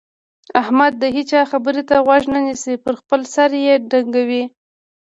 [0.61, 4.43] احمد د هيچا خبرې ته غوږ نه نيسي؛ پر خپل سر يې ډنګوي.